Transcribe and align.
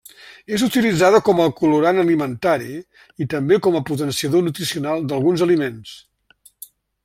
És 0.55 0.61
utilitzada 0.67 1.19
com 1.27 1.41
a 1.43 1.49
colorant 1.59 1.99
alimentari 2.03 2.71
i 3.25 3.29
també 3.35 3.61
com 3.67 3.79
a 3.79 3.83
potenciador 3.91 4.47
nutricional 4.49 5.07
d'alguns 5.13 5.45
aliments. 5.49 5.97